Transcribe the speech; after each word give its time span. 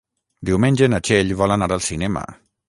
Diumenge 0.49 0.87
na 0.93 1.01
Txell 1.09 1.35
vol 1.43 1.55
anar 1.57 1.69
al 1.77 1.85
cinema. 1.91 2.27